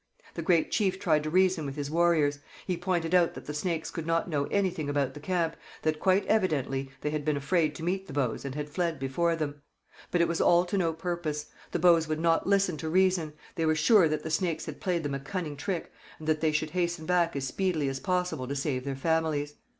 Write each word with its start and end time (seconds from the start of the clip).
The 0.33 0.41
great 0.41 0.71
chief 0.71 0.97
tried 0.97 1.21
to 1.25 1.29
reason 1.29 1.63
with 1.63 1.75
his 1.75 1.91
warriors; 1.91 2.39
he 2.65 2.75
pointed 2.75 3.13
out 3.13 3.35
that 3.35 3.45
the 3.45 3.53
Snakes 3.53 3.91
could 3.91 4.07
not 4.07 4.27
know 4.27 4.45
anything 4.45 4.89
about 4.89 5.13
the 5.13 5.19
camp, 5.19 5.55
that 5.83 5.99
quite 5.99 6.25
evidently 6.25 6.89
they 7.01 7.11
had 7.11 7.23
been 7.23 7.37
afraid 7.37 7.75
to 7.75 7.83
meet 7.83 8.07
the 8.07 8.13
Bows 8.13 8.43
and 8.43 8.55
had 8.55 8.67
fled 8.71 8.97
before 8.97 9.35
them. 9.35 9.61
But 10.09 10.21
it 10.21 10.27
was 10.27 10.41
all 10.41 10.65
to 10.65 10.75
no 10.75 10.91
purpose. 10.91 11.51
The 11.69 11.77
Bows 11.77 12.07
would 12.07 12.19
not 12.19 12.47
listen 12.47 12.77
to 12.77 12.89
reason; 12.89 13.33
they 13.53 13.67
were 13.67 13.75
sure 13.75 14.07
that 14.09 14.23
the 14.23 14.31
Snakes 14.31 14.65
had 14.65 14.81
played 14.81 15.03
them 15.03 15.13
a 15.13 15.19
cunning 15.19 15.55
trick 15.55 15.91
and 16.17 16.27
that 16.27 16.41
they 16.41 16.51
should 16.51 16.71
hasten 16.71 17.05
back 17.05 17.35
as 17.35 17.45
speedily 17.45 17.87
as 17.87 17.99
possible 17.99 18.47
to 18.47 18.55
save 18.55 18.83
their 18.85 18.95
families. 18.95 19.53